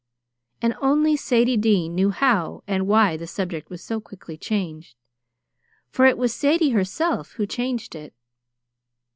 [0.63, 4.95] And only Sadie Dean knew how and why the subject was so quickly changed,
[5.91, 8.11] for it was Sadie herself who changed it.